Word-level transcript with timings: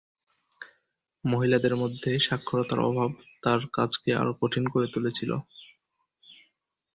মহিলাদের 1.23 1.73
মধ্যে 1.75 2.11
সাক্ষরতার 2.19 2.79
অভাব 2.89 3.09
তাঁর 3.43 3.61
কাজকে 3.73 4.09
আরও 4.15 4.33
কঠিন 4.41 4.63
করে 4.67 4.87
তুলেছিল। 4.93 5.31